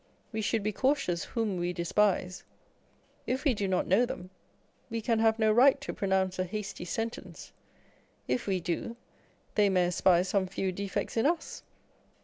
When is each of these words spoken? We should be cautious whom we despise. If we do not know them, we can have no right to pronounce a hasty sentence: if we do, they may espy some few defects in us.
We 0.31 0.41
should 0.41 0.63
be 0.63 0.71
cautious 0.71 1.25
whom 1.25 1.57
we 1.57 1.73
despise. 1.73 2.43
If 3.27 3.43
we 3.43 3.53
do 3.53 3.67
not 3.67 3.85
know 3.85 4.03
them, 4.03 4.31
we 4.89 4.99
can 4.99 5.19
have 5.19 5.37
no 5.37 5.51
right 5.51 5.79
to 5.81 5.93
pronounce 5.93 6.39
a 6.39 6.43
hasty 6.43 6.85
sentence: 6.85 7.51
if 8.27 8.47
we 8.47 8.59
do, 8.59 8.97
they 9.53 9.69
may 9.69 9.85
espy 9.85 10.23
some 10.23 10.47
few 10.47 10.71
defects 10.71 11.17
in 11.17 11.27
us. 11.27 11.61